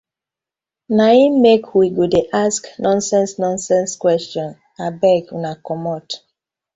[0.95, 4.49] Na im mek we go dey ask nonsense nonsense question,
[4.85, 6.07] abeg una komot.